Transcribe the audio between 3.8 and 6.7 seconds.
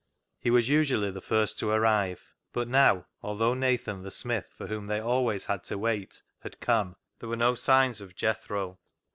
the smith, for whom they always had to wait, had